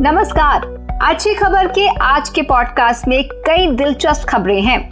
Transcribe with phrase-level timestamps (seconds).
[0.00, 0.62] नमस्कार।
[1.02, 4.88] अच्छी खबर के आज के पॉडकास्ट में कई दिलचस्प खबरें हैं।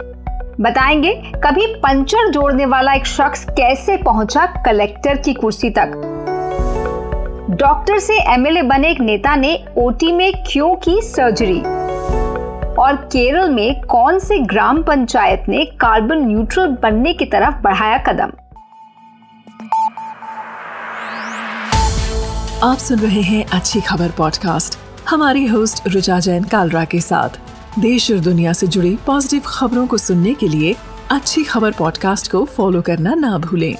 [0.61, 1.13] बताएँगे,
[1.43, 5.91] कभी पंचर जोड़ने वाला एक शख्स कैसे पहुँचा कलेक्टर की कुर्सी तक?
[7.49, 11.59] डॉक्टर से एमएलए बने एक नेता ने ओटी में क्यों की सर्जरी
[12.75, 18.31] और केरल में कौन से ग्राम पंचायत ने कार्बन न्यूट्रल बनने की तरफ़ बढ़ाया कदम?
[22.63, 27.37] आप सुन रहे हैं अच्छी खबर पॉडकास्ट हमारी होस्ट रुचा जैन कालरा के साथ।
[27.79, 30.75] देश और दुनिया से जुड़ी पॉजिटिव खबरों को सुनने के लिए
[31.11, 33.75] अच्छी खबर पॉडकास्ट को फॉलो करना ना भूलें।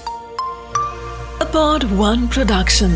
[1.97, 2.95] वन प्रोडक्शन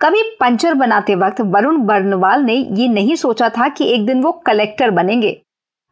[0.00, 4.32] कभी पंचर बनाते वक्त वरुण बर्नवाल ने ये नहीं सोचा था कि एक दिन वो
[4.46, 5.40] कलेक्टर बनेंगे।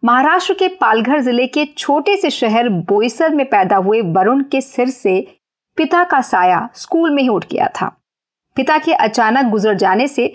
[0.03, 4.89] महाराष्ट्र के पालघर ज़िले के छोटे से शहर बोईसर में पैदा हुए वरुण के सिर
[4.91, 5.21] से
[5.79, 7.97] पिता का साया स्कूल में ही उठ गया था।
[8.57, 10.33] पिता के अचानक गुजर जाने से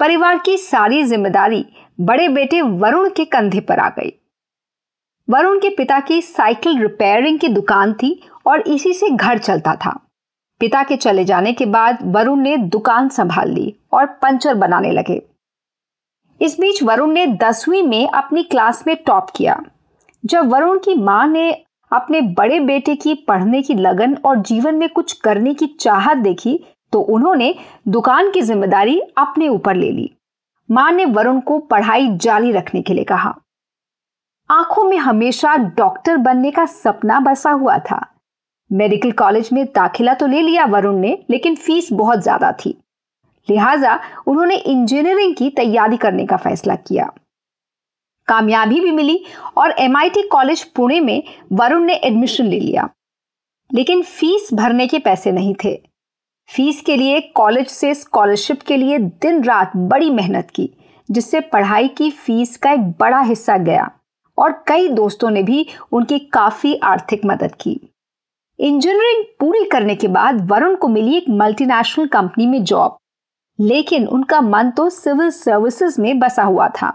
[0.00, 1.64] परिवार की सारी ज़िम्मेदारी
[2.00, 4.12] बड़े बेटे वरुण के कंधे पर आ गई।
[5.28, 9.98] वरुण के पिता की साइकिल रिपेयरिंग की दुकान थी और इसी से घर चलता था।
[10.60, 15.20] पिता के चले जाने के बाद वरुण ने दुकान संभाल ली और पंचर बनाने लगे।
[16.40, 19.60] इस बीच वरुण ने दसवीं में अपनी क्लास में टॉप किया,
[20.24, 21.50] जब वरुण की माँ ने
[21.92, 26.58] अपने बड़े बेटे की पढ़ने की लगन और जीवन में कुछ करने की चाहत देखी
[26.96, 27.54] तो उन्होंने
[27.88, 30.10] दुकान की ज़िम्मेदारी अपने ऊपर ले ली।
[30.68, 33.32] माँ ने वरुण को पढ़ाई जारी रखने के लिए कहा।
[34.50, 38.00] आँखों में हमेशा डॉक्टर बनने का सपना बसा हुआ था।
[38.70, 42.70] मेडिकल कॉलेज में दाखिला तो ले लिया वरुण ने, लेकिन फ़ीस बहुत ज़्यादा थी।
[43.48, 47.10] लिहाजा उन्होंने इंजीनियरिंग की तैयारी करने का फैसला किया।
[48.28, 49.18] कामयाबी भी मिली
[49.58, 52.88] और एमआईटी कॉलेज पुणे में वरुण ने एडमिशन ले लिया।
[53.70, 55.74] लेकिन फ़ीस भरने के पैसे नहीं थे।
[56.48, 60.68] फ़ीस के लिए, कॉलेज से स्कॉलरशिप के लिए दिन रात बड़ी मेहनत की,
[61.08, 63.90] जिससे पढ़ाई की फ़ीस का एक बड़ा हिस्सा गया।
[64.38, 67.78] और कई दोस्तों ने भी उनकी काफ़ी आर्थिक मदद की।
[68.58, 72.96] इंजीनियरिंग पूरी करने के बाद वरुण को मिली एक मल्टीनेशनल कंपनी में जॉब
[73.58, 76.92] लेकिन उनका मन तो सिविल सर्विसेज़ में बसा हुआ था।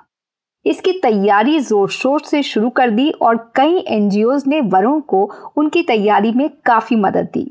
[0.65, 5.23] इसकी तैयारी ज़ोर शोर से शुरू कर दी और कई एनजीओ ने वरुण को
[5.57, 7.47] उनकी तैयारी में काफ़ी मदद दी।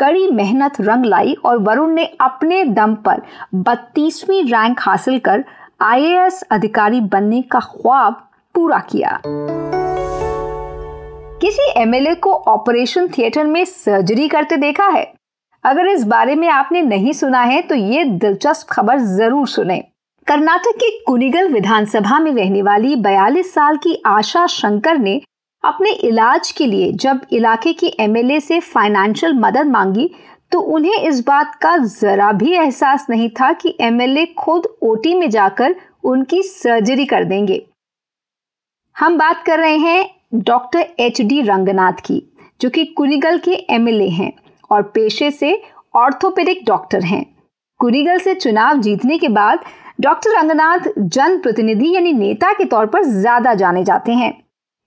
[0.00, 3.22] कड़ी मेहनत रंग लाई और वरुण ने अपने दम पर
[3.54, 5.44] बत्तीसवीं रैंक हासिल कर
[5.82, 8.14] आईएएस अधिकारी बनने का ख्वाब
[8.54, 9.20] पूरा किया।
[11.42, 15.12] किसी एमएलए को ऑपरेशन थिएटर में सर्जरी करते देखा है?
[15.64, 19.78] अगर इस बारे में आपने नहीं सुना है तो ये दिलचस्प खबर ज़रूर सुने।
[20.26, 25.20] कर्नाटक के कुनिगल विधानसभा में रहने वाली 42 साल की आशा शंकर ने
[25.64, 30.10] अपने इलाज के लिए जब इलाके की एमएलए से फाइनेंशियल मदद मांगी
[30.52, 35.28] तो उन्हें इस बात का जरा भी एहसास नहीं था कि एमएलए खुद ओटी में
[35.30, 37.62] जाकर उनकी सर्जरी कर देंगे।
[38.96, 42.22] हम बात कर रहे हैं डॉक्टर एच डी रंगनाथ की,
[42.60, 44.32] जो कि कुनिगल के एमएलए हैं
[44.70, 45.60] और पेशे से
[45.96, 47.24] ऑर्थोपेडिक डॉक्टर हैं।
[47.80, 49.64] कुनिगल से चुनाव जीतने के बाद
[50.00, 54.32] डॉक्टर रंगनाथ जन प्रतिनिधि यानी नेता के तौर पर ज़्यादा जाने जाते हैं।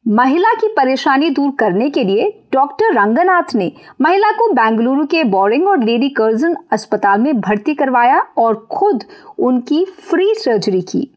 [0.05, 3.71] महिला की परेशानी दूर करने के लिए डॉक्टर रंगनाथ ने
[4.01, 9.03] महिला को बेंगलुरु के बोरिंग और लेडी कर्जन अस्पताल में भर्ती करवाया और खुद
[9.39, 11.07] उनकी फ्री सर्जरी की।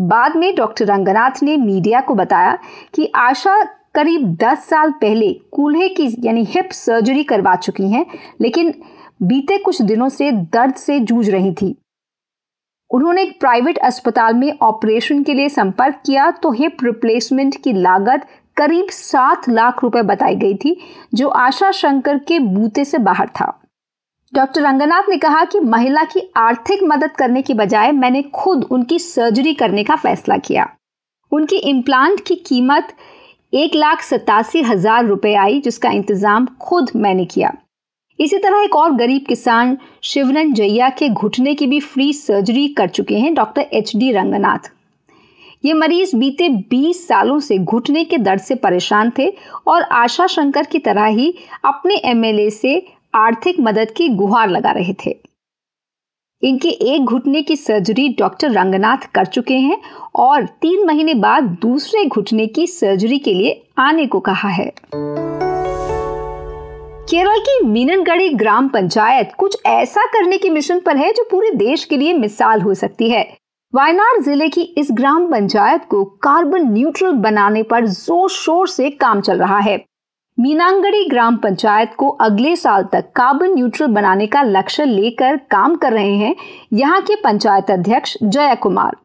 [0.00, 2.58] बाद में डॉक्टर रंगनाथ ने मीडिया को बताया
[2.94, 3.62] कि आशा
[3.94, 8.06] करीब 10 साल पहले कूल्हे की, यानी हिप सर्जरी करवा चुकी हैं,
[8.40, 8.74] लेकिन
[9.22, 11.76] बीते कुछ दिनों से दर्द से जूझ रही थी।
[12.90, 18.26] उन्होंने एक प्राइवेट अस्पताल में ऑपरेशन के लिए संपर्क किया तो हिप रिप्लेसमेंट की लागत
[18.56, 20.76] करीब सात लाख रुपए बताई गई थी,
[21.14, 23.56] जो आशा शंकर के बूते से बाहर था।
[24.32, 28.98] डॉक्टर रंगनाथ ने कहा कि महिला की आर्थिक मदद करने की बजाय मैंने खुद उनकी
[28.98, 30.68] सर्जरी करने का फैसला किया।
[31.32, 32.94] उनकी इम्प्लांट की कीमत
[33.52, 37.52] एक लाख सतासी हज़ार रुपए आई, जिसका इंतज़ाम खुद मैंने किया।
[38.20, 42.88] इसी तरह एक और गरीब किसान शिवरन जैया के घुटने की भी फ्री सर्जरी कर
[42.88, 44.58] चुके हैं डॉक्टर एच डी रंगनाथ।
[45.64, 49.32] ये मरीज़ बीते 20 सालों से घुटने के दर्द से परेशान थे
[49.66, 51.34] और आशा शंकर की तरह ही
[51.64, 55.16] अपने एमएलए से आर्थिक मदद की गुहार लगा रहे थे।
[56.42, 59.82] इनके एक घुटने की सर्जरी डॉक्टर रंगनाथ कर चुके हैं
[60.16, 64.72] और तीन महीने बाद दूसरे घुटने की सर्जरी के लिए आने को कहा है।
[67.10, 71.84] केरल की मीननगढ़ी ग्राम पंचायत कुछ ऐसा करने की मिशन पर है जो पूरे देश
[71.84, 73.22] के लिए मिसाल हो सकती है।
[73.72, 79.20] वायनाड ज़िले की इस ग्राम पंचायत को कार्बन न्यूट्रल बनाने पर ज़ोर शोर से काम
[79.20, 79.76] चल रहा है।
[80.38, 85.92] मीनांगड़ी ग्राम पंचायत को अगले साल तक कार्बन न्यूट्रल बनाने का लक्ष्य लेकर काम कर
[85.92, 86.34] रहे हैं।
[86.72, 88.96] यहाँ के पंचायत अध्यक्ष जया कुमार।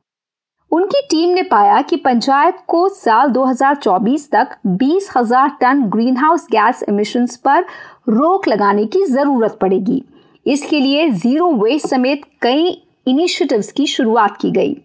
[0.71, 6.47] उनकी टीम ने पाया कि पंचायत को साल 2024 तक बीस हज़ार ton greenhouse
[6.51, 7.65] gas emissions पर
[8.09, 10.03] रोक लगाने की ज़रूरत पड़ेगी।
[10.45, 12.67] इसके लिए ज़ीरो वेस्ट समेत कई
[13.07, 14.75] इनिशिएटिव्स की शुरुआत की गई।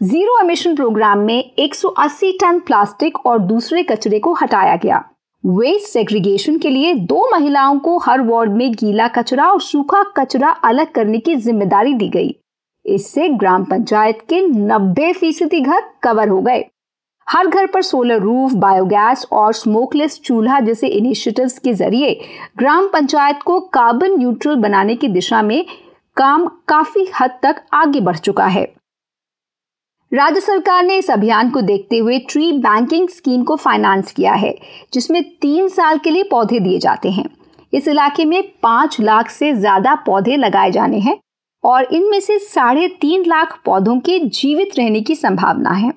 [0.00, 5.02] ज़ीरो एमिशन प्रोग्राम में 180 टन प्लास्टिक और दूसरे कचरे को हटाया गया।
[5.44, 10.50] वेस्ट सेग्रीगेशन के लिए दो महिलाओं को हर वार्ड में गीला कचरा और सूखा कचरा
[10.64, 12.34] अलग करने की ज़िम्मेदारी दी गई।
[12.84, 16.64] इससे ग्राम पंचायत के 90 फ़ीसदी घर कवर हो गए।
[17.26, 22.18] हर घर पर सोलर रूफ बायोगैस और स्मोकलेस चूल्हा जैसे इनिशिएटिव्स के ज़रिए
[22.58, 25.64] ग्राम पंचायत को कार्बन न्यूट्रल बनाने की दिशा में
[26.16, 28.64] काम काफ़ी हद तक आगे बढ़ चुका है।
[30.12, 34.54] राज्य सरकार ने इस अभियान को देखते हुए ट्री बैंकिंग स्कीम को फाइनेंस किया है,
[34.92, 37.24] जिसमें तीन साल के लिए पौधे दिए जाते हैं।
[37.72, 41.18] इस इलाके में पाँच लाख से ज़्यादा पौधे लगाए जाने हैं।
[41.64, 45.92] और इनमें से साढ़े तीन लाख पौधों के जीवित रहने की संभावना है।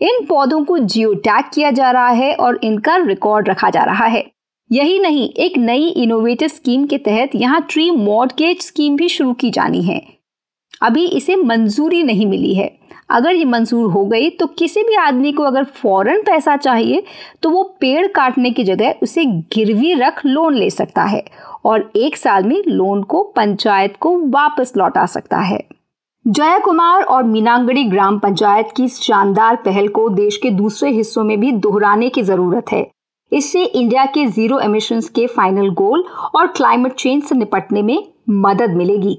[0.00, 4.06] इन पौधों को जियो टैग किया जा रहा है और इनका रिकॉर्ड रखा जा रहा
[4.06, 4.24] है।
[4.72, 9.50] यही नहीं, एक नई इनोवेटिव स्कीम के तहत यहाँ ट्री मॉडगेज स्कीम भी शुरू की
[9.50, 10.02] जानी है।
[10.82, 12.83] अभी इसे मंजूरी नहीं मिली है।
[13.14, 17.02] अगर ये मंजूर हो गई तो किसी भी आदमी को अगर फ़ौरन पैसा चाहिए
[17.42, 19.24] तो वो पेड़ काटने की जगह उसे
[19.54, 21.24] गिरवी रख लोन ले सकता है
[21.66, 25.62] और एक साल में लोन को पंचायत को वापस लौटा सकता है।
[26.24, 31.38] जया कुमार और मीनांगड़ी ग्राम पंचायत की शानदार पहल को देश के दूसरे हिस्सों में
[31.40, 32.86] भी दोहराने की ज़रूरत है।
[33.32, 37.98] इससे इंडिया के ज़ीरो एमिशंस के फाइनल गोल और क्लाइमेट चेंज से निपटने में
[38.30, 39.18] मदद मिलेगी।